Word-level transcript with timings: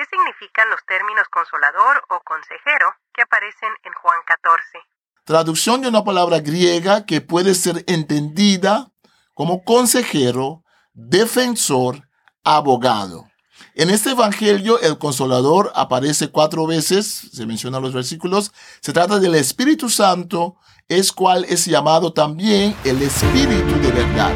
¿qué 0.00 0.06
significan 0.16 0.70
los 0.70 0.80
términos 0.86 1.28
consolador 1.30 2.02
o 2.08 2.20
consejero 2.24 2.94
que 3.12 3.20
aparecen 3.20 3.68
en 3.84 3.92
Juan 3.92 4.16
14? 4.26 4.78
Traducción 5.24 5.82
de 5.82 5.88
una 5.88 6.02
palabra 6.02 6.38
griega 6.38 7.04
que 7.04 7.20
puede 7.20 7.54
ser 7.54 7.84
entendida 7.86 8.90
como 9.34 9.62
consejero, 9.62 10.64
defensor, 10.94 12.08
abogado. 12.42 13.26
En 13.74 13.90
este 13.90 14.12
Evangelio 14.12 14.80
el 14.80 14.96
consolador 14.96 15.70
aparece 15.74 16.30
cuatro 16.30 16.66
veces, 16.66 17.28
se 17.34 17.44
mencionan 17.44 17.82
los 17.82 17.92
versículos, 17.92 18.52
se 18.80 18.94
trata 18.94 19.18
del 19.18 19.34
Espíritu 19.34 19.90
Santo, 19.90 20.56
es 20.88 21.12
cual 21.12 21.44
es 21.44 21.66
llamado 21.66 22.14
también 22.14 22.74
el 22.84 23.02
Espíritu 23.02 23.78
de 23.82 23.92
verdad. 23.92 24.32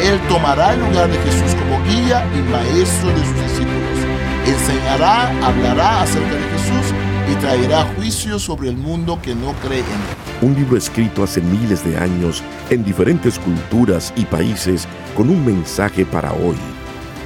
Él 0.00 0.18
tomará 0.28 0.72
el 0.72 0.80
lugar 0.80 1.10
de 1.10 1.18
Jesús 1.18 1.54
como 1.56 1.84
guía 1.84 2.26
y 2.34 2.38
maestro 2.50 3.10
de 3.10 3.26
sus 3.26 3.42
discípulos. 3.42 4.13
Enseñará, 4.46 5.30
hablará 5.42 6.02
acerca 6.02 6.34
de 6.34 6.42
Jesús 6.50 6.94
y 7.32 7.34
traerá 7.36 7.84
juicio 7.96 8.38
sobre 8.38 8.68
el 8.68 8.76
mundo 8.76 9.18
que 9.22 9.34
no 9.34 9.54
cree 9.54 9.78
en 9.78 9.86
él. 9.86 10.42
Un 10.42 10.54
libro 10.54 10.76
escrito 10.76 11.22
hace 11.22 11.40
miles 11.40 11.82
de 11.82 11.96
años 11.96 12.42
en 12.68 12.84
diferentes 12.84 13.38
culturas 13.38 14.12
y 14.16 14.26
países 14.26 14.86
con 15.16 15.30
un 15.30 15.46
mensaje 15.46 16.04
para 16.04 16.34
hoy. 16.34 16.56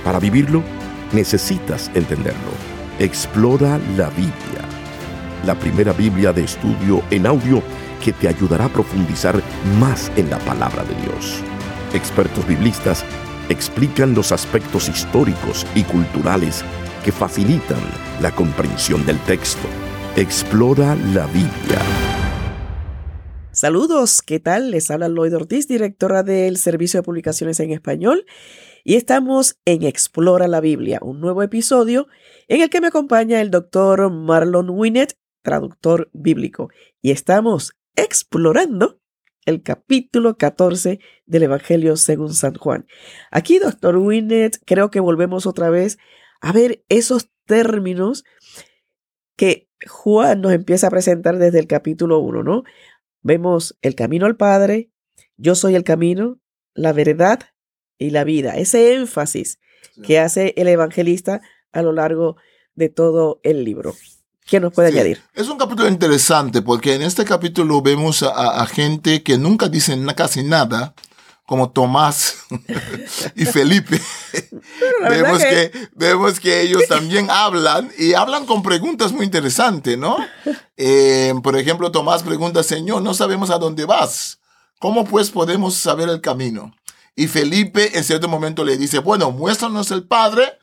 Para 0.05 0.21
vivirlo, 0.21 0.63
necesitas 1.13 1.91
entenderlo. 1.95 2.53
Explora 3.01 3.81
la 3.97 4.11
Biblia. 4.11 4.63
La 5.45 5.57
primera 5.57 5.93
Biblia 5.93 6.33
de 6.33 6.45
estudio 6.45 7.03
en 7.11 7.27
audio 7.27 7.63
que 8.05 8.13
te 8.13 8.29
ayudará 8.29 8.67
a 8.67 8.73
profundizar 8.73 9.43
más 9.81 10.13
en 10.15 10.31
la 10.31 10.39
palabra 10.39 10.85
de 10.85 10.95
Dios. 11.03 11.43
Expertos 11.95 12.47
biblistas 12.47 13.05
explican 13.49 14.15
los 14.15 14.31
aspectos 14.31 14.89
históricos 14.89 15.67
y 15.75 15.83
culturales 15.83 16.65
que 17.09 17.13
facilitan 17.13 17.81
la 18.21 18.31
comprensión 18.35 19.07
del 19.07 19.19
texto. 19.21 19.67
Explora 20.15 20.95
la 20.95 21.27
Biblia. 21.29 21.81
Saludos, 23.51 24.21
¿qué 24.21 24.41
tal? 24.41 24.71
Les 24.71 24.91
habla 24.91 25.09
Lloyd 25.09 25.35
Ortiz, 25.35 25.67
directora 25.67 26.23
del 26.23 26.59
Servicio 26.59 27.01
de 27.01 27.05
Publicaciones 27.05 27.61
en 27.61 27.71
Español, 27.71 28.27
y 28.85 28.97
estamos 28.97 29.59
en 29.65 29.85
Explora 29.85 30.49
la 30.49 30.61
Biblia, 30.61 30.99
un 31.01 31.19
nuevo 31.19 31.43
episodio 31.43 32.09
en 32.47 32.61
el 32.61 32.69
que 32.69 32.83
me 32.83 32.89
acompaña 32.89 33.41
el 33.41 33.51
doctor 33.51 34.13
Marlon 34.13 34.69
Winnet, 34.69 35.17
traductor 35.41 36.11
bíblico, 36.13 36.69
y 37.01 37.13
estamos 37.13 37.73
explorando 37.97 39.01
el 39.47 39.63
capítulo 39.63 40.37
14 40.37 41.01
del 41.25 41.43
Evangelio 41.43 41.97
según 41.97 42.35
San 42.35 42.57
Juan. 42.57 42.87
Aquí, 43.31 43.59
doctor 43.59 43.97
Winnet, 43.97 44.59
creo 44.67 44.91
que 44.91 45.01
volvemos 45.01 45.47
otra 45.47 45.71
vez 45.71 45.97
a 46.41 46.53
ver 46.53 46.85
esos 46.89 47.31
términos 47.47 48.25
que 49.37 49.69
Juan 49.87 50.41
nos 50.41 50.53
empieza 50.53 50.89
a 50.89 50.91
presentar 50.91 51.39
desde 51.39 51.59
el 51.59 51.67
capítulo 51.67 52.19
1, 52.19 52.43
¿no? 52.43 52.65
Vemos 53.23 53.77
el 53.83 53.95
camino 53.95 54.27
al 54.27 54.37
Padre, 54.37 54.91
yo 55.37 55.55
soy 55.55 55.75
el 55.75 55.85
camino, 55.85 56.39
la 56.75 56.93
verdad 56.93 57.41
y 57.99 58.11
la 58.11 58.25
vida. 58.25 58.57
Ese 58.57 58.95
énfasis 58.95 59.59
que 60.03 60.19
hace 60.19 60.55
el 60.57 60.69
evangelista 60.69 61.41
a 61.73 61.83
lo 61.83 61.93
largo 61.93 62.37
de 62.75 62.89
todo 62.89 63.41
el 63.43 63.65
libro. 63.65 63.95
¿Qué 64.47 64.61
nos 64.61 64.73
puede 64.73 64.89
añadir? 64.89 65.21
Es 65.35 65.49
un 65.49 65.59
capítulo 65.59 65.89
interesante 65.89 66.63
porque 66.63 66.95
en 66.95 67.03
este 67.03 67.25
capítulo 67.25 67.83
vemos 67.83 68.23
a, 68.23 68.65
gente 68.67 69.23
que 69.23 69.37
nunca 69.37 69.69
dicen 69.69 70.07
casi 70.17 70.43
nada, 70.43 70.95
como 71.49 71.71
Tomás 71.71 72.45
y 73.35 73.47
Felipe. 73.47 73.99
vemos 75.09 75.39
que... 75.39 75.89
vemos 75.95 76.39
que 76.39 76.61
ellos 76.61 76.83
también 76.87 77.29
hablan 77.31 77.91
y 77.97 78.13
hablan 78.13 78.45
con 78.45 78.63
preguntas 78.63 79.13
muy 79.13 79.25
interesantes, 79.25 79.97
¿no? 79.97 80.19
Eh, 80.77 81.33
por 81.43 81.57
ejemplo, 81.57 81.91
Tomás 81.91 82.23
pregunta, 82.23 82.63
Señor, 82.63 83.01
no 83.01 83.15
sabemos 83.15 83.49
a 83.49 83.57
dónde 83.57 83.87
vas. 83.87 84.41
¿Cómo 84.79 85.07
pues 85.07 85.31
podemos 85.31 85.75
saber 85.75 86.11
el 86.11 86.21
camino? 86.21 86.75
Y 87.17 87.29
Felipe 87.29 87.97
en 87.97 88.05
cierto 88.05 88.29
momento 88.29 88.63
le 88.63 88.77
dice, 88.77 88.99
bueno, 88.99 89.31
muéstranos 89.31 89.91
el 89.91 90.07
Padre 90.07 90.59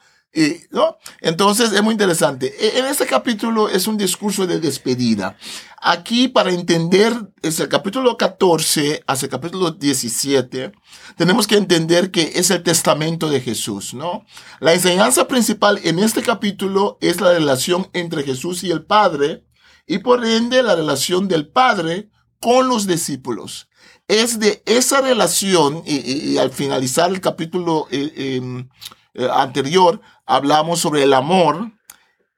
¿no? 0.72 0.98
Entonces 1.22 1.72
es 1.72 1.82
muy 1.82 1.94
interesante. 1.94 2.54
E, 2.60 2.80
en 2.80 2.86
este 2.86 3.06
capítulo 3.06 3.70
es 3.70 3.88
un 3.88 3.98
discurso 3.98 4.46
de 4.46 4.60
despedida. 4.60 5.38
Aquí 5.82 6.28
para 6.28 6.52
entender 6.52 7.14
es 7.42 7.60
el 7.60 7.70
capítulo 7.70 8.18
14 8.18 9.04
hasta 9.06 9.26
el 9.28 9.30
capítulo 9.30 9.72
17, 9.72 10.72
tenemos 11.16 11.48
que 11.48 11.58
entender 11.58 12.12
que 12.12 12.34
es 12.36 12.50
el 12.50 12.64
testamento 12.64 13.30
de 13.30 13.40
Jesús, 13.40 13.94
¿no? 13.94 14.26
La 14.60 14.74
enseñanza 14.74 15.28
principal 15.28 15.80
en 15.84 16.00
este 16.00 16.22
capítulo 16.22 16.98
es 17.02 17.22
la 17.22 17.32
relación 17.32 17.88
entre 17.94 18.24
Jesús 18.24 18.64
y 18.64 18.72
el 18.72 18.84
Padre 18.84 19.46
y 19.88 20.00
por 20.00 20.26
ende 20.26 20.64
la 20.64 20.76
relación 20.76 21.28
del 21.28 21.48
Padre 21.48 22.10
con 22.40 22.68
los 22.68 22.88
discípulos. 22.88 23.70
Es 24.08 24.40
de 24.40 24.62
esa 24.66 25.02
relación 25.02 25.84
y, 25.86 26.38
al 26.38 26.52
finalizar 26.52 27.10
el 27.10 27.22
capítulo 27.22 27.88
eh, 27.90 28.38
em, 28.38 28.70
eh, 29.16 29.28
anterior, 29.34 30.02
hablamos 30.26 30.80
sobre 30.80 31.04
el 31.04 31.14
amor, 31.14 31.72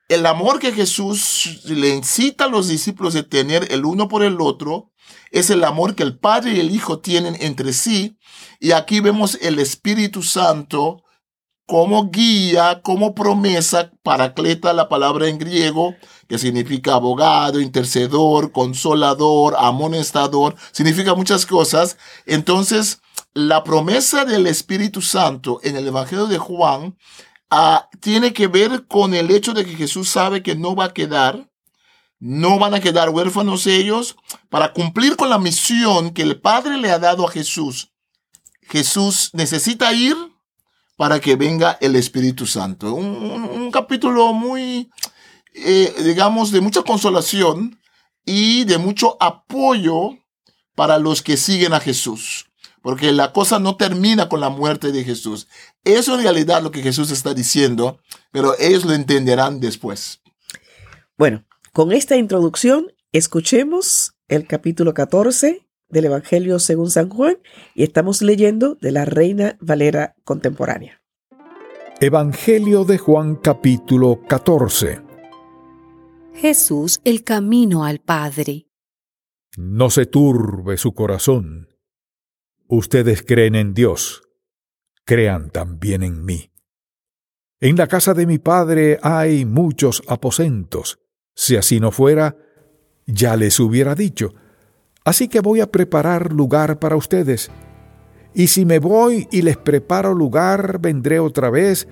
el 0.09 0.25
amor 0.25 0.59
que 0.59 0.71
Jesús 0.71 1.61
le 1.65 1.89
incita 1.89 2.45
a 2.45 2.49
los 2.49 2.69
discípulos 2.69 3.13
de 3.13 3.23
tener 3.23 3.71
el 3.71 3.83
uno 3.83 4.07
por 4.07 4.23
el 4.23 4.39
otro, 4.39 4.91
es 5.31 5.49
el 5.49 5.63
amor 5.63 5.95
que 5.95 6.03
el 6.03 6.17
Padre 6.17 6.53
y 6.53 6.59
el 6.59 6.71
Hijo 6.71 6.99
tienen 6.99 7.35
entre 7.41 7.73
sí. 7.73 8.17
Y 8.59 8.71
aquí 8.71 9.01
vemos 9.01 9.37
el 9.41 9.59
Espíritu 9.59 10.23
Santo 10.23 11.03
como 11.65 12.09
guía, 12.09 12.81
como 12.81 13.13
promesa, 13.13 13.91
paracleta, 14.01 14.71
la 14.71 14.87
palabra 14.87 15.27
en 15.27 15.37
griego, 15.37 15.95
que 16.29 16.37
significa 16.37 16.93
abogado, 16.93 17.59
intercedor, 17.59 18.53
consolador, 18.53 19.55
amonestador, 19.59 20.55
significa 20.71 21.13
muchas 21.13 21.45
cosas. 21.45 21.97
Entonces, 22.25 23.01
la 23.33 23.63
promesa 23.63 24.25
del 24.25 24.47
Espíritu 24.47 25.01
Santo 25.01 25.59
en 25.63 25.75
el 25.75 25.87
Evangelio 25.87 26.27
de 26.27 26.37
Juan 26.37 26.95
Ah, 27.49 27.89
tiene 28.01 28.33
que 28.33 28.47
ver 28.47 28.87
con 28.87 29.13
el 29.13 29.31
hecho 29.31 29.53
de 29.53 29.65
que 29.65 29.75
Jesús 29.75 30.09
sabe 30.09 30.43
que 30.43 30.55
no 30.55 30.75
va 30.75 30.85
a 30.85 30.93
quedar, 30.93 31.49
no 32.19 32.59
van 32.59 32.73
a 32.73 32.81
quedar 32.81 33.09
huérfanos 33.09 33.67
ellos, 33.67 34.17
para 34.49 34.73
cumplir 34.73 35.15
con 35.15 35.29
la 35.29 35.39
misión 35.39 36.11
que 36.11 36.23
el 36.23 36.41
Padre 36.41 36.77
le 36.77 36.91
ha 36.91 36.99
dado 36.99 37.25
a 37.25 37.31
Jesús. 37.31 37.91
Jesús 38.63 39.29
necesita 39.33 39.93
ir 39.93 40.17
para 40.97 41.21
que 41.21 41.37
venga 41.37 41.77
el 41.79 41.95
Espíritu 41.95 42.45
Santo. 42.45 42.93
Un, 42.93 43.71
capítulo 43.71 44.33
muy, 44.33 44.89
eh, 45.53 45.93
digamos, 46.03 46.51
de 46.51 46.59
mucha 46.59 46.81
consolación 46.81 47.79
y 48.25 48.65
de 48.65 48.77
mucho 48.77 49.15
apoyo 49.21 50.17
para 50.75 50.97
los 50.97 51.21
que 51.21 51.37
siguen 51.37 51.73
a 51.73 51.79
Jesús 51.79 52.47
porque 52.81 53.11
la 53.11 53.33
cosa 53.33 53.59
no 53.59 53.75
termina 53.75 54.29
con 54.29 54.39
la 54.39 54.49
muerte 54.49 54.91
de 54.91 55.03
Jesús. 55.03 55.47
Eso 55.83 56.15
en 56.15 56.23
realidad 56.23 56.61
lo 56.61 56.71
que 56.71 56.81
Jesús 56.81 57.11
está 57.11 57.33
diciendo, 57.33 57.99
pero 58.31 58.53
ellos 58.59 58.85
lo 58.85 58.93
entenderán 58.93 59.59
después. 59.59 60.21
Bueno, 61.17 61.45
con 61.73 61.91
esta 61.91 62.15
introducción, 62.15 62.93
escuchemos 63.11 64.13
el 64.27 64.47
capítulo 64.47 64.93
14 64.93 65.67
del 65.89 66.05
Evangelio 66.05 66.59
según 66.59 66.91
San 66.91 67.09
Juan 67.09 67.37
y 67.73 67.83
estamos 67.83 68.21
leyendo 68.21 68.75
de 68.75 68.91
la 68.91 69.05
Reina 69.05 69.57
Valera 69.59 70.15
contemporánea. 70.23 71.01
Evangelio 71.99 72.83
de 72.83 72.97
Juan 72.97 73.35
capítulo 73.35 74.21
14 74.27 75.01
Jesús 76.35 76.99
el 77.03 77.23
camino 77.23 77.83
al 77.83 77.99
Padre. 77.99 78.67
No 79.57 79.89
se 79.89 80.05
turbe 80.05 80.77
su 80.77 80.93
corazón 80.93 81.67
Ustedes 82.69 83.23
creen 83.23 83.55
en 83.55 83.73
Dios, 83.73 84.23
crean 85.05 85.51
también 85.51 86.03
en 86.03 86.25
mí. 86.25 86.51
En 87.61 87.77
la 87.77 87.87
casa 87.87 88.13
de 88.13 88.25
mi 88.25 88.39
Padre 88.39 88.99
hay 89.01 89.45
muchos 89.45 90.03
aposentos. 90.05 90.99
Si 91.33 91.55
así 91.55 91.79
no 91.79 91.91
fuera, 91.91 92.35
ya 93.05 93.37
les 93.37 93.61
hubiera 93.61 93.95
dicho. 93.95 94.33
Así 95.05 95.29
que 95.29 95.39
voy 95.39 95.61
a 95.61 95.71
preparar 95.71 96.33
lugar 96.33 96.77
para 96.77 96.97
ustedes. 96.97 97.49
Y 98.33 98.47
si 98.47 98.65
me 98.65 98.79
voy 98.79 99.29
y 99.31 99.43
les 99.43 99.55
preparo 99.55 100.13
lugar, 100.13 100.79
vendré 100.81 101.19
otra 101.19 101.49
vez 101.49 101.87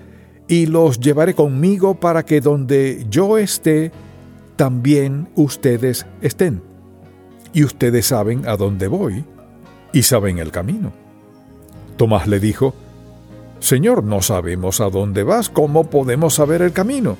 y 0.46 0.66
los 0.66 1.00
llevaré 1.00 1.32
conmigo 1.32 1.98
para 1.98 2.22
que 2.22 2.42
donde 2.42 3.06
yo 3.08 3.38
esté, 3.38 3.92
también 4.56 5.30
ustedes 5.36 6.04
estén. 6.20 6.62
Y 7.54 7.64
ustedes 7.64 8.04
saben 8.04 8.46
a 8.46 8.58
dónde 8.58 8.88
voy 8.88 9.24
y 9.96 10.02
saben 10.02 10.36
el 10.36 10.50
camino. 10.50 10.92
Tomás 11.96 12.26
le 12.26 12.38
dijo, 12.38 12.74
Señor, 13.60 14.04
no 14.04 14.20
sabemos 14.20 14.82
a 14.82 14.90
dónde 14.90 15.22
vas, 15.22 15.48
¿cómo 15.48 15.88
podemos 15.88 16.34
saber 16.34 16.60
el 16.60 16.72
camino? 16.72 17.16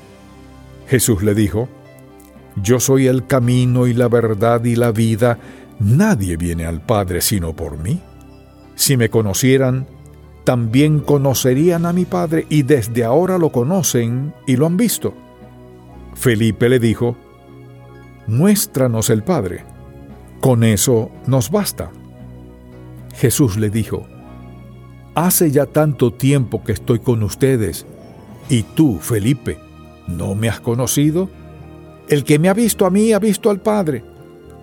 Jesús 0.87 1.23
le 1.23 1.35
dijo, 1.35 1.71
Yo 2.63 2.79
soy 2.79 3.07
el 3.07 3.27
camino 3.27 3.87
y 3.87 3.95
la 3.95 4.09
verdad 4.09 4.63
y 4.65 4.77
la 4.77 4.93
vida, 4.93 5.39
nadie 5.81 6.37
viene 6.37 6.67
al 6.67 6.83
Padre 6.83 7.23
sino 7.23 7.57
por 7.57 7.79
mí. 7.79 8.03
Si 8.75 8.99
me 8.99 9.09
conocieran, 9.09 9.87
también 10.45 11.01
conocerían 11.01 11.87
a 11.87 11.95
mi 11.95 12.05
Padre 12.05 12.45
y 12.51 12.63
desde 12.63 13.05
ahora 13.05 13.39
lo 13.39 13.53
conocen 13.53 14.35
y 14.47 14.57
lo 14.57 14.67
han 14.67 14.77
visto. 14.77 15.15
Felipe 16.15 16.69
le 16.69 16.79
dijo, 16.79 17.17
Muéstranos 18.27 19.09
el 19.09 19.23
Padre, 19.23 19.65
con 20.43 20.63
eso 20.63 21.11
nos 21.27 21.51
basta. 21.51 21.91
Jesús 23.17 23.57
le 23.57 23.71
dijo, 23.71 24.07
Hace 25.15 25.51
ya 25.51 25.65
tanto 25.65 26.13
tiempo 26.13 26.63
que 26.63 26.73
estoy 26.73 26.99
con 26.99 27.23
ustedes, 27.23 27.87
y 28.51 28.63
tú, 28.63 28.99
Felipe, 29.01 29.59
¿no 30.07 30.35
me 30.35 30.49
has 30.49 30.61
conocido? 30.61 31.31
El 32.09 32.23
que 32.23 32.39
me 32.39 32.51
ha 32.51 32.55
visto 32.55 32.85
a 32.85 32.91
mí 32.91 33.13
ha 33.13 33.19
visto 33.19 33.49
al 33.49 33.61
Padre. 33.61 34.05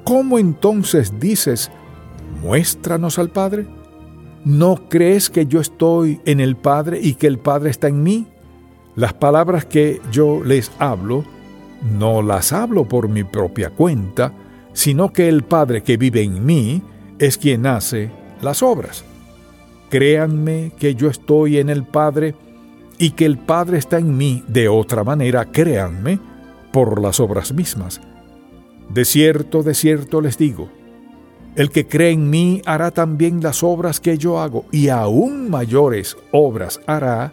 ¿Cómo 0.03 0.37
entonces 0.37 1.19
dices, 1.19 1.71
muéstranos 2.41 3.17
al 3.17 3.29
Padre? 3.29 3.65
¿No 4.45 4.87
crees 4.89 5.29
que 5.29 5.47
yo 5.47 5.59
estoy 5.59 6.21
en 6.25 6.39
el 6.39 6.55
Padre 6.55 6.99
y 7.01 7.15
que 7.15 7.27
el 7.27 7.39
Padre 7.39 7.71
está 7.71 7.87
en 7.87 8.03
mí? 8.03 8.27
Las 8.95 9.13
palabras 9.13 9.65
que 9.65 9.99
yo 10.11 10.43
les 10.43 10.71
hablo, 10.77 11.25
no 11.97 12.21
las 12.21 12.53
hablo 12.53 12.87
por 12.87 13.09
mi 13.09 13.23
propia 13.23 13.71
cuenta, 13.71 14.31
sino 14.73 15.11
que 15.11 15.27
el 15.27 15.43
Padre 15.43 15.81
que 15.81 15.97
vive 15.97 16.21
en 16.21 16.45
mí 16.45 16.83
es 17.17 17.37
quien 17.39 17.65
hace 17.65 18.22
las 18.43 18.63
obras. 18.63 19.03
Créanme 19.89 20.71
que 20.77 20.95
yo 20.95 21.09
estoy 21.09 21.59
en 21.59 21.69
el 21.69 21.83
Padre 21.83 22.35
y 22.97 23.11
que 23.11 23.25
el 23.25 23.37
Padre 23.37 23.77
está 23.77 23.97
en 23.97 24.17
mí. 24.17 24.43
De 24.47 24.67
otra 24.67 25.03
manera, 25.03 25.45
créanme 25.45 26.19
por 26.71 27.01
las 27.01 27.19
obras 27.19 27.53
mismas. 27.53 28.01
De 28.89 29.05
cierto, 29.05 29.63
de 29.63 29.73
cierto 29.73 30.21
les 30.21 30.37
digo, 30.37 30.69
el 31.55 31.69
que 31.69 31.87
cree 31.87 32.11
en 32.11 32.29
mí 32.29 32.61
hará 32.65 32.89
también 32.89 33.41
las 33.41 33.63
obras 33.63 33.99
que 33.99 34.17
yo 34.17 34.39
hago, 34.39 34.65
y 34.71 34.89
aún 34.89 35.51
mayores 35.51 36.17
obras 36.31 36.81
hará, 36.87 37.31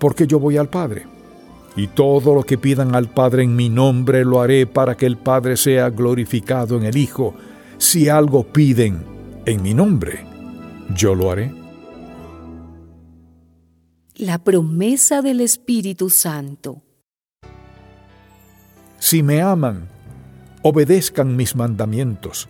porque 0.00 0.26
yo 0.26 0.40
voy 0.40 0.56
al 0.56 0.68
Padre. 0.68 1.06
Y 1.76 1.88
todo 1.88 2.34
lo 2.34 2.42
que 2.42 2.58
pidan 2.58 2.94
al 2.94 3.08
Padre 3.08 3.44
en 3.44 3.54
mi 3.54 3.68
nombre 3.68 4.24
lo 4.24 4.40
haré 4.40 4.66
para 4.66 4.96
que 4.96 5.06
el 5.06 5.16
Padre 5.16 5.56
sea 5.56 5.90
glorificado 5.90 6.76
en 6.76 6.84
el 6.84 6.96
Hijo. 6.96 7.34
Si 7.78 8.08
algo 8.08 8.44
piden 8.44 9.02
en 9.46 9.62
mi 9.62 9.74
nombre, 9.74 10.24
yo 10.94 11.14
lo 11.14 11.30
haré. 11.30 11.52
La 14.16 14.38
promesa 14.38 15.22
del 15.22 15.40
Espíritu 15.40 16.10
Santo. 16.10 16.82
Si 18.98 19.22
me 19.22 19.42
aman, 19.42 19.88
obedezcan 20.62 21.36
mis 21.36 21.56
mandamientos, 21.56 22.48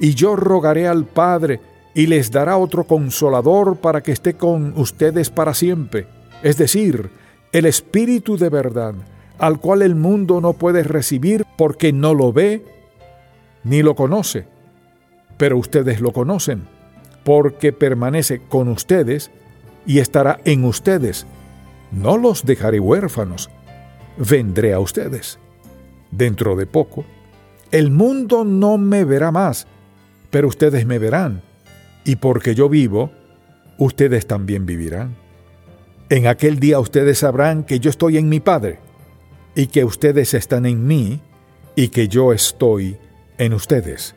y 0.00 0.14
yo 0.14 0.34
rogaré 0.34 0.88
al 0.88 1.04
Padre, 1.04 1.60
y 1.94 2.06
les 2.06 2.30
dará 2.30 2.56
otro 2.56 2.84
consolador 2.84 3.76
para 3.76 4.02
que 4.02 4.12
esté 4.12 4.34
con 4.34 4.76
ustedes 4.76 5.30
para 5.30 5.54
siempre, 5.54 6.06
es 6.42 6.56
decir, 6.56 7.10
el 7.52 7.66
Espíritu 7.66 8.36
de 8.36 8.48
verdad, 8.48 8.94
al 9.38 9.60
cual 9.60 9.82
el 9.82 9.94
mundo 9.94 10.40
no 10.40 10.54
puede 10.54 10.82
recibir 10.82 11.44
porque 11.56 11.92
no 11.92 12.14
lo 12.14 12.32
ve 12.32 12.64
ni 13.62 13.82
lo 13.82 13.94
conoce, 13.94 14.46
pero 15.36 15.56
ustedes 15.56 16.00
lo 16.00 16.12
conocen, 16.12 16.66
porque 17.24 17.72
permanece 17.72 18.40
con 18.40 18.68
ustedes 18.68 19.30
y 19.86 19.98
estará 19.98 20.40
en 20.44 20.64
ustedes. 20.64 21.26
No 21.90 22.16
los 22.16 22.44
dejaré 22.44 22.80
huérfanos, 22.80 23.50
vendré 24.16 24.72
a 24.72 24.80
ustedes. 24.80 25.38
Dentro 26.10 26.54
de 26.56 26.66
poco, 26.66 27.04
el 27.70 27.90
mundo 27.90 28.44
no 28.44 28.78
me 28.78 29.04
verá 29.04 29.32
más, 29.32 29.66
pero 30.30 30.48
ustedes 30.48 30.86
me 30.86 30.98
verán, 30.98 31.42
y 32.04 32.16
porque 32.16 32.54
yo 32.54 32.68
vivo, 32.68 33.10
ustedes 33.78 34.26
también 34.26 34.66
vivirán. 34.66 35.16
En 36.10 36.26
aquel 36.26 36.60
día 36.60 36.78
ustedes 36.78 37.18
sabrán 37.18 37.64
que 37.64 37.80
yo 37.80 37.90
estoy 37.90 38.18
en 38.18 38.28
mi 38.28 38.40
Padre, 38.40 38.78
y 39.56 39.68
que 39.68 39.84
ustedes 39.84 40.34
están 40.34 40.66
en 40.66 40.86
mí, 40.86 41.20
y 41.74 41.88
que 41.88 42.08
yo 42.08 42.32
estoy 42.32 42.96
en 43.38 43.54
ustedes. 43.54 44.14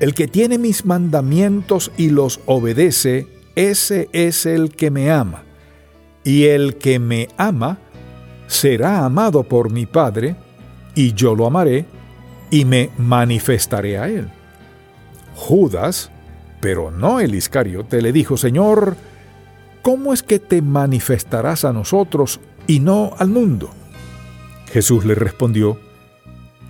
El 0.00 0.14
que 0.14 0.28
tiene 0.28 0.58
mis 0.58 0.84
mandamientos 0.84 1.90
y 1.96 2.10
los 2.10 2.40
obedece, 2.46 3.26
ese 3.56 4.08
es 4.12 4.46
el 4.46 4.70
que 4.70 4.90
me 4.90 5.10
ama. 5.10 5.42
Y 6.22 6.44
el 6.44 6.76
que 6.76 6.98
me 6.98 7.28
ama 7.36 7.78
será 8.46 9.04
amado 9.04 9.42
por 9.42 9.70
mi 9.70 9.86
Padre, 9.86 10.36
y 10.94 11.14
yo 11.14 11.34
lo 11.34 11.46
amaré 11.46 11.86
y 12.50 12.64
me 12.64 12.90
manifestaré 12.96 13.98
a 13.98 14.08
él. 14.08 14.28
Judas, 15.34 16.10
pero 16.60 16.90
no 16.90 17.20
el 17.20 17.34
Iscariote, 17.34 18.00
le 18.02 18.12
dijo, 18.12 18.36
Señor, 18.36 18.96
¿cómo 19.82 20.12
es 20.12 20.22
que 20.22 20.38
te 20.38 20.62
manifestarás 20.62 21.64
a 21.64 21.72
nosotros 21.72 22.40
y 22.66 22.80
no 22.80 23.12
al 23.18 23.28
mundo? 23.28 23.70
Jesús 24.72 25.04
le 25.04 25.14
respondió, 25.14 25.78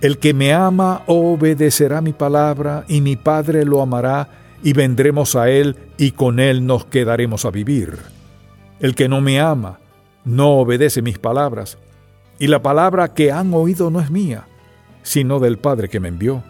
El 0.01 0.17
que 0.17 0.33
me 0.33 0.53
ama 0.53 1.03
obedecerá 1.07 1.99
mi 2.01 2.13
palabra, 2.13 2.85
y 2.87 3.01
mi 3.01 3.17
Padre 3.17 3.65
lo 3.65 3.81
amará, 3.81 4.29
y 4.63 4.73
vendremos 4.73 5.35
a 5.35 5.49
Él 5.49 5.75
y 5.97 6.11
con 6.11 6.39
Él 6.39 6.65
nos 6.65 6.85
quedaremos 6.85 7.43
a 7.45 7.51
vivir. 7.51 7.97
El 8.79 8.95
que 8.95 9.09
no 9.09 9.19
me 9.19 9.41
ama 9.41 9.79
no 10.23 10.51
obedece 10.51 11.01
mis 11.01 11.19
palabras, 11.19 11.77
y 12.39 12.47
la 12.47 12.61
palabra 12.61 13.13
que 13.13 13.31
han 13.31 13.53
oído 13.53 13.91
no 13.91 13.99
es 13.99 14.09
mía, 14.09 14.47
sino 15.03 15.39
del 15.39 15.57
Padre 15.57 15.89
que 15.89 15.99
me 15.99 16.07
envió. 16.07 16.43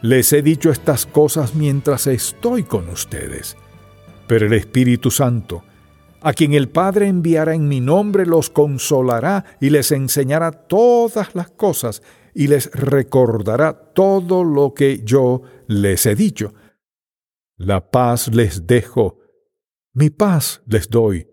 Les 0.00 0.32
he 0.32 0.42
dicho 0.42 0.70
estas 0.70 1.06
cosas 1.06 1.54
mientras 1.54 2.08
estoy 2.08 2.64
con 2.64 2.88
ustedes, 2.88 3.56
pero 4.26 4.46
el 4.46 4.54
Espíritu 4.54 5.12
Santo, 5.12 5.62
a 6.20 6.32
quien 6.32 6.54
el 6.54 6.68
Padre 6.68 7.06
enviará 7.06 7.54
en 7.54 7.68
mi 7.68 7.80
nombre, 7.80 8.26
los 8.26 8.50
consolará 8.50 9.44
y 9.60 9.70
les 9.70 9.92
enseñará 9.92 10.50
todas 10.50 11.36
las 11.36 11.50
cosas 11.50 12.02
y 12.34 12.46
les 12.46 12.70
recordará 12.72 13.92
todo 13.92 14.44
lo 14.44 14.74
que 14.74 15.02
yo 15.04 15.42
les 15.66 16.06
he 16.06 16.14
dicho. 16.14 16.54
La 17.56 17.90
paz 17.90 18.28
les 18.34 18.66
dejo, 18.66 19.20
mi 19.94 20.10
paz 20.10 20.62
les 20.66 20.88
doy. 20.88 21.28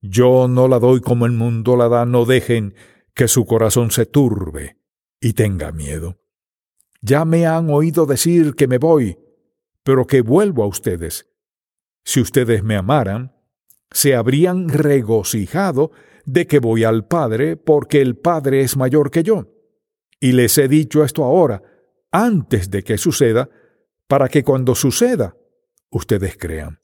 Yo 0.00 0.48
no 0.48 0.68
la 0.68 0.78
doy 0.78 1.00
como 1.00 1.26
el 1.26 1.32
mundo 1.32 1.76
la 1.76 1.88
da, 1.88 2.04
no 2.04 2.24
dejen 2.24 2.74
que 3.14 3.28
su 3.28 3.46
corazón 3.46 3.90
se 3.90 4.06
turbe 4.06 4.78
y 5.20 5.32
tenga 5.32 5.72
miedo. 5.72 6.18
Ya 7.00 7.24
me 7.24 7.46
han 7.46 7.70
oído 7.70 8.06
decir 8.06 8.54
que 8.54 8.66
me 8.66 8.78
voy, 8.78 9.18
pero 9.82 10.06
que 10.06 10.20
vuelvo 10.20 10.64
a 10.64 10.66
ustedes. 10.66 11.30
Si 12.04 12.20
ustedes 12.20 12.62
me 12.62 12.76
amaran, 12.76 13.34
se 13.90 14.14
habrían 14.14 14.68
regocijado 14.68 15.92
de 16.26 16.46
que 16.46 16.58
voy 16.58 16.84
al 16.84 17.06
Padre, 17.06 17.56
porque 17.56 18.00
el 18.00 18.16
Padre 18.16 18.62
es 18.62 18.76
mayor 18.76 19.10
que 19.10 19.22
yo. 19.22 19.53
Y 20.24 20.32
les 20.32 20.56
he 20.56 20.68
dicho 20.68 21.04
esto 21.04 21.22
ahora, 21.22 21.62
antes 22.10 22.70
de 22.70 22.82
que 22.82 22.96
suceda, 22.96 23.50
para 24.08 24.30
que 24.30 24.42
cuando 24.42 24.74
suceda, 24.74 25.36
ustedes 25.90 26.38
crean. 26.38 26.80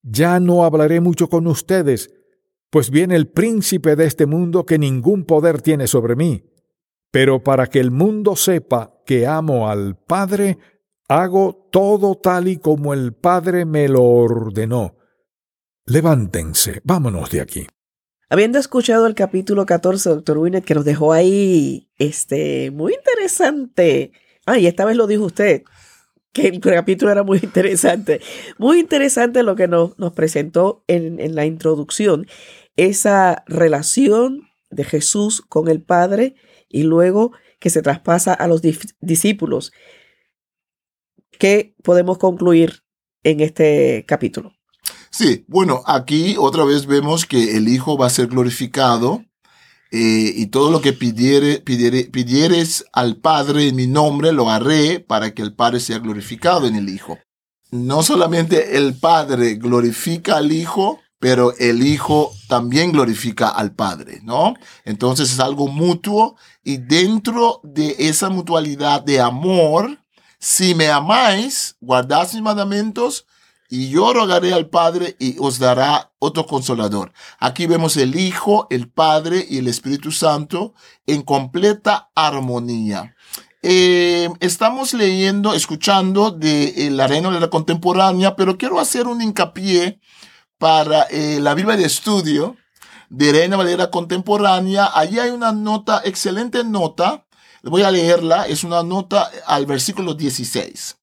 Ya 0.00 0.38
no 0.38 0.62
hablaré 0.62 1.00
mucho 1.00 1.28
con 1.28 1.48
ustedes, 1.48 2.14
pues 2.70 2.90
viene 2.90 3.16
el 3.16 3.26
príncipe 3.26 3.96
de 3.96 4.04
este 4.04 4.26
mundo 4.26 4.64
que 4.64 4.78
ningún 4.78 5.24
poder 5.24 5.60
tiene 5.60 5.88
sobre 5.88 6.14
mí. 6.14 6.44
Pero 7.10 7.42
para 7.42 7.66
que 7.66 7.80
el 7.80 7.90
mundo 7.90 8.36
sepa 8.36 8.94
que 9.06 9.26
amo 9.26 9.68
al 9.68 9.96
Padre, 9.96 10.58
hago 11.08 11.68
todo 11.72 12.14
tal 12.14 12.46
y 12.46 12.58
como 12.58 12.94
el 12.94 13.12
Padre 13.12 13.64
me 13.64 13.88
lo 13.88 14.04
ordenó. 14.04 14.98
Levántense, 15.84 16.80
vámonos 16.84 17.28
de 17.28 17.40
aquí. 17.40 17.66
Habiendo 18.32 18.58
escuchado 18.58 19.06
el 19.06 19.14
capítulo 19.14 19.66
14, 19.66 20.08
doctor 20.08 20.38
Winnet, 20.38 20.64
que 20.64 20.74
nos 20.74 20.86
dejó 20.86 21.12
ahí, 21.12 21.90
este, 21.98 22.70
muy 22.70 22.94
interesante. 22.94 24.12
Ah, 24.46 24.58
y 24.58 24.66
esta 24.66 24.86
vez 24.86 24.96
lo 24.96 25.06
dijo 25.06 25.26
usted 25.26 25.64
que 26.32 26.46
el 26.46 26.58
capítulo 26.58 27.12
era 27.12 27.24
muy 27.24 27.40
interesante. 27.42 28.22
Muy 28.56 28.80
interesante 28.80 29.42
lo 29.42 29.54
que 29.54 29.68
nos, 29.68 29.98
nos 29.98 30.14
presentó 30.14 30.82
en, 30.88 31.20
en, 31.20 31.34
la 31.34 31.44
introducción, 31.44 32.26
esa 32.76 33.44
relación 33.48 34.48
de 34.70 34.84
Jesús 34.84 35.42
con 35.42 35.68
el 35.68 35.82
Padre 35.82 36.34
y 36.70 36.84
luego 36.84 37.32
que 37.58 37.68
se 37.68 37.82
traspasa 37.82 38.32
a 38.32 38.48
los 38.48 38.62
discípulos. 38.62 39.74
¿Qué 41.38 41.74
podemos 41.82 42.16
concluir 42.16 42.82
en 43.24 43.40
este 43.40 44.06
capítulo? 44.08 44.54
Sí, 45.12 45.44
bueno, 45.46 45.82
aquí 45.86 46.36
otra 46.38 46.64
vez 46.64 46.86
vemos 46.86 47.26
que 47.26 47.58
el 47.58 47.68
Hijo 47.68 47.98
va 47.98 48.06
a 48.06 48.10
ser 48.10 48.28
glorificado 48.28 49.22
eh, 49.90 50.32
y 50.34 50.46
todo 50.46 50.70
lo 50.70 50.80
que 50.80 50.94
pidiere, 50.94 51.58
pidiere, 51.58 52.04
pidieres 52.04 52.86
al 52.94 53.16
Padre 53.16 53.68
en 53.68 53.76
mi 53.76 53.86
nombre, 53.86 54.32
lo 54.32 54.48
haré 54.48 55.00
para 55.00 55.34
que 55.34 55.42
el 55.42 55.54
Padre 55.54 55.80
sea 55.80 55.98
glorificado 55.98 56.66
en 56.66 56.76
el 56.76 56.88
Hijo. 56.88 57.18
No 57.70 58.02
solamente 58.02 58.78
el 58.78 58.98
Padre 58.98 59.56
glorifica 59.56 60.38
al 60.38 60.50
Hijo, 60.50 60.98
pero 61.18 61.54
el 61.58 61.86
Hijo 61.86 62.32
también 62.48 62.90
glorifica 62.90 63.50
al 63.50 63.74
Padre, 63.74 64.20
¿no? 64.22 64.54
Entonces 64.86 65.30
es 65.30 65.40
algo 65.40 65.68
mutuo 65.68 66.36
y 66.64 66.78
dentro 66.78 67.60
de 67.64 67.96
esa 67.98 68.30
mutualidad 68.30 69.02
de 69.02 69.20
amor, 69.20 69.98
si 70.38 70.74
me 70.74 70.88
amáis, 70.88 71.76
guardad 71.80 72.32
mis 72.32 72.40
mandamientos, 72.40 73.26
y 73.72 73.88
yo 73.88 74.12
rogaré 74.12 74.52
al 74.52 74.68
Padre 74.68 75.16
y 75.18 75.36
os 75.38 75.58
dará 75.58 76.12
otro 76.18 76.44
consolador. 76.44 77.10
Aquí 77.38 77.64
vemos 77.64 77.96
el 77.96 78.16
Hijo, 78.16 78.66
el 78.68 78.90
Padre 78.90 79.46
y 79.48 79.56
el 79.56 79.66
Espíritu 79.66 80.12
Santo 80.12 80.74
en 81.06 81.22
completa 81.22 82.10
armonía. 82.14 83.16
Eh, 83.62 84.28
estamos 84.40 84.92
leyendo, 84.92 85.54
escuchando 85.54 86.32
de 86.32 86.64
eh, 86.76 86.90
la 86.90 87.06
Reina 87.06 87.30
de 87.30 87.40
la 87.40 87.48
Contemporánea, 87.48 88.36
pero 88.36 88.58
quiero 88.58 88.78
hacer 88.78 89.06
un 89.06 89.22
hincapié 89.22 90.00
para 90.58 91.04
eh, 91.04 91.38
la 91.40 91.54
Biblia 91.54 91.78
de 91.78 91.86
Estudio 91.86 92.56
de 93.08 93.32
Reina 93.32 93.56
Valera 93.56 93.90
Contemporánea. 93.90 94.90
Allí 94.92 95.18
hay 95.18 95.30
una 95.30 95.50
nota, 95.52 96.02
excelente 96.04 96.62
nota. 96.62 97.24
Voy 97.62 97.84
a 97.84 97.90
leerla. 97.90 98.46
Es 98.46 98.64
una 98.64 98.82
nota 98.82 99.30
al 99.46 99.64
versículo 99.64 100.12
16 100.12 100.98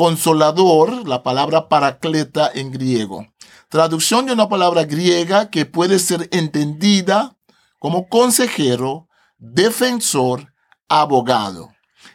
consolador, 0.00 1.06
la 1.06 1.22
palabra 1.22 1.68
paracleta 1.68 2.50
en 2.54 2.72
griego. 2.72 3.26
Traducción 3.68 4.24
de 4.24 4.32
una 4.32 4.48
palabra 4.48 4.84
griega 4.84 5.50
que 5.50 5.66
puede 5.66 5.98
ser 5.98 6.26
entendida 6.32 7.36
como 7.78 8.08
consejero, 8.08 9.08
defensor, 9.36 10.54
abogado. 10.88 11.68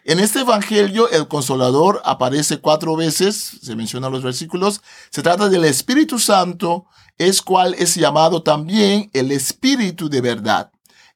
En 0.04 0.20
este 0.20 0.40
evangelio 0.40 1.12
el 1.12 1.28
consolador 1.28 2.02
aparece 2.06 2.58
cuatro 2.58 2.96
veces, 2.96 3.60
se 3.62 3.76
mencionan 3.76 4.12
los 4.12 4.24
versículos. 4.24 4.82
Se 5.12 5.22
trata 5.22 5.48
del 5.48 5.66
Espíritu 5.66 6.18
Santo, 6.18 6.88
es 7.20 7.40
cual 7.40 7.76
es 7.76 7.94
llamado 7.94 8.42
también 8.42 9.12
el 9.14 9.32
Espíritu 9.32 10.10
de 10.10 10.22
verdad. 10.22 10.72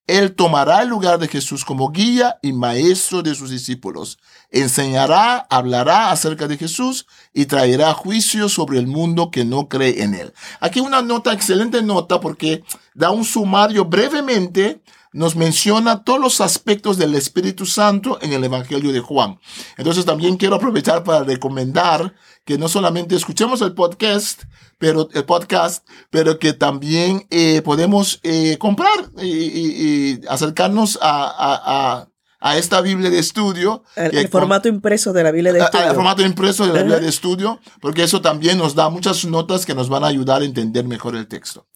Él 0.10 0.34
tomará 0.34 0.82
el 0.82 0.90
lugar 0.90 1.20
de 1.20 1.28
Jesús 1.28 1.64
como 1.64 1.92
guía 1.92 2.40
y 2.42 2.52
maestro 2.52 3.22
de 3.22 3.36
sus 3.36 3.52
discípulos. 3.52 4.18
Enseñará, 4.50 5.46
hablará 5.52 6.10
acerca 6.10 6.48
de 6.48 6.58
Jesús 6.58 7.06
y 7.32 7.46
traerá 7.46 7.94
juicio 7.94 8.50
sobre 8.50 8.80
el 8.80 8.88
mundo 8.88 9.30
que 9.30 9.46
no 9.46 9.70
cree 9.70 10.02
en 10.02 10.16
él. 10.16 10.34
Aquí 10.62 10.80
una 10.80 11.04
nota, 11.04 11.32
excelente 11.32 11.84
nota, 11.84 12.20
porque 12.20 12.64
da 12.96 13.12
un 13.12 13.24
sumario 13.24 13.86
brevemente 13.86 14.82
nos 15.12 15.36
menciona 15.36 16.04
todos 16.04 16.20
los 16.20 16.42
aspectos 16.42 16.98
del 16.98 17.16
Espíritu 17.16 17.66
Santo 17.66 18.20
en 18.22 18.34
el 18.34 18.44
Evangelio 18.44 18.92
de 18.92 19.00
Juan. 19.00 19.40
Entonces 19.78 20.06
también 20.06 20.38
quiero 20.38 20.56
aprovechar 20.56 21.04
para 21.04 21.24
recomendar 21.24 22.14
que 22.46 22.58
no 22.58 22.68
solamente 22.68 23.16
escuchemos 23.16 23.62
el 23.62 23.74
podcast, 23.74 24.44
pero 24.78 25.10
el 25.14 25.26
podcast, 25.26 25.88
pero 26.10 26.40
que 26.40 26.54
también 26.54 27.28
eh, 27.30 27.62
podemos 27.64 28.20
eh, 28.24 28.58
comprar 28.60 29.12
y, 29.22 30.20
acercarnos 30.28 30.98
a, 31.02 32.08
a, 32.42 32.58
esta 32.58 32.82
Biblia 32.82 33.10
de 33.10 33.20
estudio. 33.20 33.84
El, 33.96 34.30
formato 34.30 34.70
impreso 34.70 35.12
de 35.12 35.24
la 35.24 35.32
Biblia 35.32 35.52
de 35.52 35.60
estudio. 35.60 35.90
El 35.90 35.96
formato 35.96 36.22
impreso 36.22 36.66
de 36.66 36.74
la 36.74 36.80
Biblia 36.80 37.00
de 37.00 37.10
estudio, 37.10 37.60
porque 37.82 38.04
eso 38.04 38.22
también 38.22 38.58
nos 38.58 38.76
da 38.76 38.90
muchas 38.90 39.26
notas 39.26 39.66
que 39.66 39.76
nos 39.76 39.90
van 39.90 40.04
a 40.04 40.08
ayudar 40.08 40.42
a 40.42 40.46
entender 40.46 40.86
mejor 40.86 41.16
el 41.16 41.28
texto. 41.28 41.68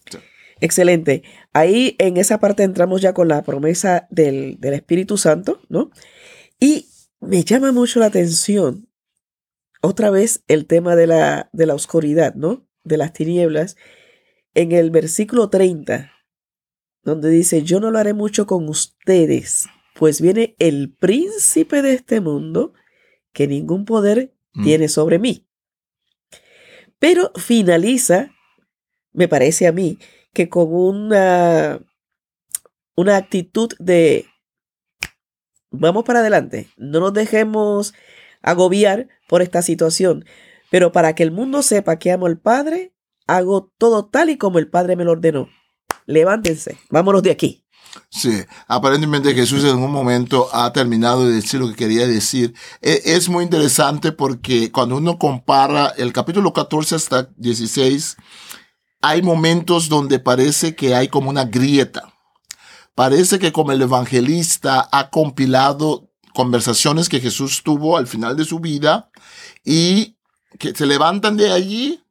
Excelente. 0.64 1.22
Ahí 1.52 1.94
en 1.98 2.16
esa 2.16 2.40
parte 2.40 2.62
entramos 2.62 3.02
ya 3.02 3.12
con 3.12 3.28
la 3.28 3.42
promesa 3.42 4.08
del, 4.10 4.58
del 4.60 4.72
Espíritu 4.72 5.18
Santo, 5.18 5.60
¿no? 5.68 5.90
Y 6.58 6.88
me 7.20 7.44
llama 7.44 7.70
mucho 7.70 8.00
la 8.00 8.06
atención 8.06 8.88
otra 9.82 10.08
vez 10.08 10.42
el 10.48 10.64
tema 10.64 10.96
de 10.96 11.06
la, 11.06 11.50
de 11.52 11.66
la 11.66 11.74
oscuridad, 11.74 12.34
¿no? 12.34 12.66
De 12.82 12.96
las 12.96 13.12
tinieblas, 13.12 13.76
en 14.54 14.72
el 14.72 14.90
versículo 14.90 15.50
30, 15.50 16.10
donde 17.02 17.28
dice, 17.28 17.62
yo 17.62 17.78
no 17.78 17.90
lo 17.90 17.98
haré 17.98 18.14
mucho 18.14 18.46
con 18.46 18.66
ustedes, 18.66 19.66
pues 19.94 20.22
viene 20.22 20.56
el 20.58 20.94
príncipe 20.94 21.82
de 21.82 21.92
este 21.92 22.22
mundo 22.22 22.72
que 23.34 23.46
ningún 23.46 23.84
poder 23.84 24.34
mm. 24.54 24.64
tiene 24.64 24.88
sobre 24.88 25.18
mí. 25.18 25.46
Pero 26.98 27.32
finaliza, 27.36 28.30
me 29.12 29.28
parece 29.28 29.66
a 29.66 29.72
mí, 29.72 29.98
que 30.34 30.48
con 30.48 30.74
una, 30.74 31.80
una 32.96 33.16
actitud 33.16 33.72
de, 33.78 34.26
vamos 35.70 36.04
para 36.04 36.20
adelante, 36.20 36.68
no 36.76 37.00
nos 37.00 37.14
dejemos 37.14 37.94
agobiar 38.42 39.08
por 39.28 39.40
esta 39.40 39.62
situación. 39.62 40.24
Pero 40.70 40.92
para 40.92 41.14
que 41.14 41.22
el 41.22 41.30
mundo 41.30 41.62
sepa 41.62 41.98
que 41.98 42.12
amo 42.12 42.26
al 42.26 42.38
Padre, 42.38 42.92
hago 43.26 43.72
todo 43.78 44.06
tal 44.06 44.30
y 44.30 44.36
como 44.36 44.58
el 44.58 44.68
Padre 44.68 44.96
me 44.96 45.04
lo 45.04 45.12
ordenó. 45.12 45.48
Levántense, 46.06 46.76
vámonos 46.90 47.22
de 47.22 47.30
aquí. 47.30 47.64
Sí, 48.10 48.42
aparentemente 48.66 49.34
Jesús 49.34 49.64
en 49.64 49.76
un 49.76 49.90
momento 49.90 50.48
ha 50.52 50.72
terminado 50.72 51.26
de 51.26 51.34
decir 51.34 51.60
lo 51.60 51.68
que 51.68 51.76
quería 51.76 52.06
decir. 52.06 52.54
E, 52.82 53.02
es 53.04 53.28
muy 53.28 53.44
interesante 53.44 54.12
porque 54.12 54.72
cuando 54.72 54.96
uno 54.96 55.18
compara 55.18 55.92
el 55.96 56.12
capítulo 56.12 56.52
14 56.52 56.96
hasta 56.96 57.28
16, 57.36 58.16
hay 59.06 59.20
momentos 59.20 59.90
donde 59.90 60.18
parece 60.18 60.74
que 60.74 60.94
hay 60.94 61.08
como 61.08 61.28
una 61.28 61.44
grieta. 61.44 62.10
Parece 62.94 63.38
que 63.38 63.52
como 63.52 63.72
el 63.72 63.82
evangelista 63.82 64.88
ha 64.90 65.10
compilado 65.10 66.10
conversaciones 66.32 67.10
que 67.10 67.20
Jesús 67.20 67.62
tuvo 67.62 67.98
al 67.98 68.06
final 68.06 68.34
de 68.34 68.46
su 68.46 68.60
vida 68.60 69.10
y 69.62 70.16
que 70.58 70.74
se 70.74 70.86
levantan 70.86 71.36
de 71.36 71.52
allí. 71.52 72.02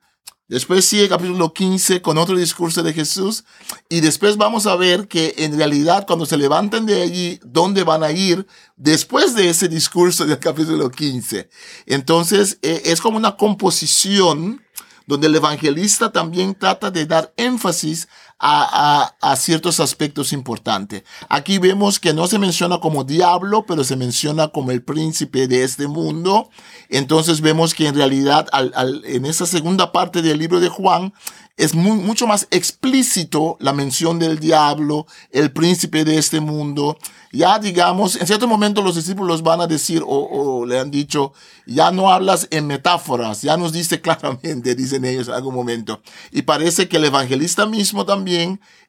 Después 0.48 0.86
sigue 0.86 1.10
capítulo 1.10 1.52
15 1.52 2.04
con 2.04 2.20
otro 2.20 2.36
discurso 2.36 2.84
de 2.84 2.94
Jesús 2.94 3.44
y 3.90 4.02
después 4.02 4.38
vamos 4.38 4.68
a 4.68 4.76
ver 4.76 5.08
que 5.08 5.34
en 5.40 5.58
realidad 5.58 6.06
cuando 6.06 6.28
se 6.28 6.38
levantan 6.38 6.86
de 6.86 7.02
allí, 7.02 7.40
¿dónde 7.44 7.84
van 7.84 8.04
a 8.04 8.12
ir 8.12 8.46
después 8.76 9.34
de 9.34 9.50
ese 9.50 9.68
discurso 9.68 10.26
del 10.26 10.38
capítulo 10.38 10.92
15? 10.92 11.50
Entonces 11.88 12.60
e, 12.62 12.84
es 12.86 13.02
como 13.02 13.18
una 13.18 13.36
composición 13.36 14.62
donde 15.06 15.28
el 15.28 15.36
evangelista 15.36 16.12
también 16.12 16.56
trata 16.56 16.92
de 16.92 17.06
dar 17.06 17.34
énfasis 17.38 18.08
a, 18.40 19.16
a, 19.22 19.36
ciertos 19.36 19.80
aspectos 19.80 20.34
importantes. 20.34 21.04
Aquí 21.30 21.60
vemos 21.60 22.00
que 22.00 22.14
no 22.14 22.28
se 22.28 22.40
menciona 22.40 22.80
como 22.80 23.04
diablo, 23.04 23.66
pero 23.66 23.84
se 23.84 23.96
menciona 23.96 24.50
como 24.50 24.72
el 24.72 24.84
príncipe 24.84 25.48
de 25.48 25.64
este 25.64 25.88
mundo. 25.88 26.50
Entonces 26.90 27.42
vemos 27.42 27.74
que 27.74 27.88
en 27.88 27.96
realidad 27.96 28.48
al, 28.52 29.02
en 29.06 29.26
esa 29.26 29.46
segunda 29.46 29.92
parte 29.92 30.22
del 30.22 30.40
libro 30.40 30.60
de 30.60 30.70
Juan 30.70 31.14
es 31.56 31.76
mucho 31.76 32.26
más 32.26 32.48
explícito 32.50 33.58
la 33.60 33.74
mención 33.74 34.18
del 34.18 34.40
diablo, 34.40 35.06
el 35.30 35.52
príncipe 35.52 36.04
de 36.04 36.18
este 36.18 36.40
mundo. 36.40 36.98
Ya 37.32 37.60
digamos, 37.60 38.16
en 38.16 38.26
cierto 38.26 38.48
momento 38.48 38.82
los 38.82 38.96
discípulos 38.96 39.44
van 39.44 39.62
a 39.62 39.68
decir 39.68 40.02
o, 40.06 40.66
le 40.66 40.80
han 40.80 40.90
dicho, 40.90 41.34
ya 41.68 41.92
no 41.92 42.12
hablas 42.12 42.48
en 42.50 42.66
metáforas, 42.66 43.44
ya 43.44 43.56
nos 43.56 43.72
dice 43.72 44.02
claramente, 44.02 44.74
dicen 44.74 45.06
ellos 45.06 45.28
en 45.28 45.36
algún 45.36 45.54
momento. 45.54 46.02
Y 46.32 46.42
parece 46.42 46.88
que 46.88 46.98
el 46.98 47.06
evangelista 47.06 47.68
mismo 47.68 48.04
también, 48.04 48.23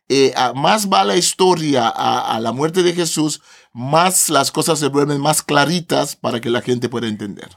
eh, 0.08 0.34
más 0.54 0.88
va 0.88 1.04
la 1.04 1.16
historia 1.16 1.88
a, 1.88 2.38
la 2.40 2.52
muerte 2.52 2.82
de 2.82 2.92
Jesús, 2.92 3.40
más 3.72 4.28
las 4.28 4.52
cosas 4.52 4.78
se 4.78 4.88
vuelven 4.88 5.20
más 5.20 5.42
claritas 5.42 6.16
para 6.16 6.40
que 6.40 6.50
la 6.50 6.60
gente 6.60 6.88
pueda 6.88 7.08
entender. 7.08 7.48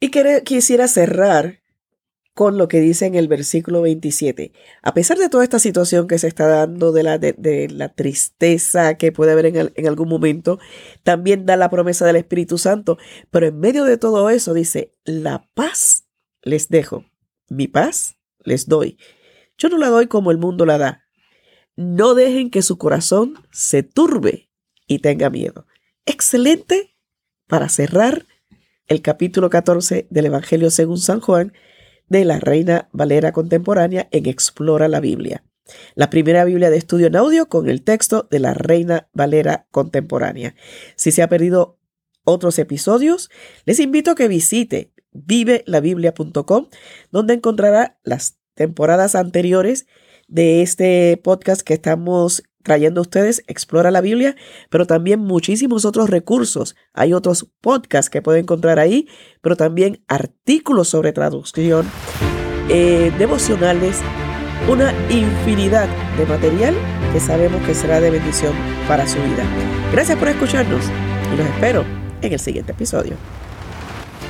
Y 0.00 0.10
quisiera 0.44 0.88
cerrar 0.88 1.60
con 2.34 2.58
lo 2.58 2.66
que 2.68 2.80
dice 2.80 3.06
en 3.06 3.14
el 3.14 3.28
versículo 3.28 3.80
27. 3.82 4.52
A 4.82 4.92
pesar 4.92 5.16
de 5.18 5.28
toda 5.28 5.44
esta 5.44 5.60
situación 5.60 6.08
que 6.08 6.18
se 6.18 6.26
está 6.26 6.48
dando, 6.48 6.92
de 6.92 7.04
la, 7.04 7.16
de, 7.18 7.68
la 7.70 7.94
tristeza 7.94 8.98
que 8.98 9.12
puede 9.12 9.32
haber 9.32 9.46
en, 9.46 9.72
en, 9.74 9.86
algún 9.86 10.08
momento, 10.08 10.58
también 11.04 11.46
da 11.46 11.56
la 11.56 11.70
promesa 11.70 12.04
del 12.04 12.16
Espíritu 12.16 12.58
Santo. 12.58 12.98
Pero 13.30 13.46
en 13.46 13.58
medio 13.58 13.84
de 13.84 13.98
todo 13.98 14.28
eso 14.30 14.52
dice, 14.52 14.92
la 15.04 15.48
paz 15.54 16.06
les 16.42 16.68
dejo, 16.68 17.04
mi 17.48 17.68
paz 17.68 18.16
les 18.40 18.66
doy. 18.66 18.98
Yo 19.58 19.68
no 19.68 19.78
la 19.78 19.88
doy 19.88 20.06
como 20.06 20.30
el 20.30 20.38
mundo 20.38 20.66
la 20.66 20.78
da. 20.78 21.04
No 21.76 22.14
dejen 22.14 22.50
que 22.50 22.62
su 22.62 22.78
corazón 22.78 23.34
se 23.50 23.82
turbe 23.82 24.50
y 24.86 25.00
tenga 25.00 25.30
miedo. 25.30 25.66
Excelente 26.06 26.96
para 27.46 27.68
cerrar 27.68 28.26
el 28.86 29.02
capítulo 29.02 29.50
14 29.50 30.06
del 30.10 30.26
Evangelio 30.26 30.70
según 30.70 30.98
San 30.98 31.20
Juan 31.20 31.52
de 32.08 32.24
la 32.24 32.38
Reina 32.38 32.88
Valera 32.92 33.32
Contemporánea 33.32 34.08
en 34.10 34.26
Explora 34.26 34.88
la 34.88 35.00
Biblia. 35.00 35.44
La 35.94 36.10
primera 36.10 36.44
Biblia 36.44 36.70
de 36.70 36.76
estudio 36.76 37.06
en 37.06 37.16
audio 37.16 37.48
con 37.48 37.68
el 37.68 37.82
texto 37.82 38.28
de 38.30 38.38
la 38.38 38.52
Reina 38.52 39.08
Valera 39.12 39.66
Contemporánea. 39.70 40.54
Si 40.96 41.10
se 41.10 41.22
ha 41.22 41.28
perdido 41.28 41.78
otros 42.24 42.58
episodios, 42.58 43.30
les 43.64 43.80
invito 43.80 44.10
a 44.10 44.14
que 44.14 44.28
visite 44.28 44.92
vivelabiblia.com, 45.12 46.68
donde 47.10 47.34
encontrará 47.34 47.98
las 48.02 48.38
temporadas 48.54 49.14
anteriores 49.14 49.86
de 50.28 50.62
este 50.62 51.20
podcast 51.22 51.62
que 51.62 51.74
estamos 51.74 52.42
trayendo 52.64 53.00
a 53.00 53.02
ustedes 53.02 53.44
Explora 53.46 53.90
la 53.90 54.00
Biblia, 54.00 54.34
pero 54.70 54.86
también 54.86 55.20
muchísimos 55.20 55.84
otros 55.84 56.10
recursos. 56.10 56.74
Hay 56.94 57.12
otros 57.12 57.46
podcasts 57.60 58.10
que 58.10 58.22
pueden 58.22 58.42
encontrar 58.42 58.80
ahí, 58.80 59.06
pero 59.42 59.54
también 59.54 60.02
artículos 60.08 60.88
sobre 60.88 61.12
traducción, 61.12 61.88
eh, 62.68 63.12
devocionales, 63.18 64.00
una 64.68 64.92
infinidad 65.10 65.88
de 66.16 66.26
material 66.26 66.74
que 67.12 67.20
sabemos 67.20 67.62
que 67.66 67.74
será 67.74 68.00
de 68.00 68.10
bendición 68.10 68.54
para 68.88 69.06
su 69.06 69.16
vida. 69.16 69.44
Gracias 69.92 70.18
por 70.18 70.28
escucharnos 70.28 70.84
y 71.32 71.36
los 71.36 71.46
espero 71.46 71.84
en 72.22 72.32
el 72.32 72.40
siguiente 72.40 72.72
episodio. 72.72 73.14